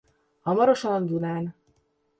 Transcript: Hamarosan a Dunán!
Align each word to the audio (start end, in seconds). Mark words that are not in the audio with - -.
Hamarosan 0.45 0.93
a 0.93 1.05
Dunán! 1.09 1.45